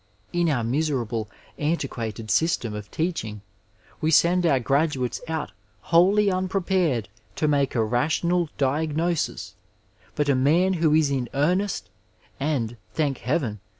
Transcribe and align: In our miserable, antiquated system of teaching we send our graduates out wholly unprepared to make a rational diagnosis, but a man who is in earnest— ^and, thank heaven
In 0.33 0.49
our 0.49 0.63
miserable, 0.63 1.29
antiquated 1.59 2.31
system 2.31 2.73
of 2.73 2.89
teaching 2.89 3.41
we 4.01 4.09
send 4.09 4.47
our 4.47 4.59
graduates 4.59 5.21
out 5.27 5.51
wholly 5.81 6.31
unprepared 6.31 7.07
to 7.35 7.47
make 7.47 7.75
a 7.75 7.83
rational 7.83 8.49
diagnosis, 8.57 9.53
but 10.15 10.27
a 10.27 10.33
man 10.33 10.73
who 10.81 10.95
is 10.95 11.11
in 11.11 11.29
earnest— 11.35 11.91
^and, 12.41 12.77
thank 12.95 13.19
heaven 13.19 13.59